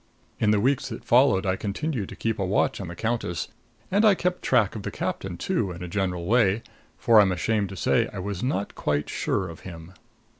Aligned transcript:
In 0.39 0.49
the 0.49 0.59
weeks 0.59 0.89
that 0.89 1.05
followed 1.05 1.45
I 1.45 1.55
continued 1.55 2.09
to 2.09 2.15
keep 2.15 2.39
a 2.39 2.43
watch 2.43 2.81
on 2.81 2.87
the 2.87 2.95
countess; 2.95 3.49
and 3.91 4.03
I 4.03 4.15
kept 4.15 4.41
track 4.41 4.75
of 4.75 4.81
the 4.81 4.89
captain, 4.89 5.37
too, 5.37 5.71
in 5.71 5.83
a 5.83 5.87
general 5.87 6.25
way, 6.25 6.63
for 6.97 7.21
I'm 7.21 7.31
ashamed 7.31 7.69
to 7.69 7.75
say 7.77 8.09
I 8.11 8.17
was 8.17 8.41
not 8.41 8.73
quite 8.73 9.09
sure 9.09 9.47
of 9.47 9.59
him." 9.59 9.93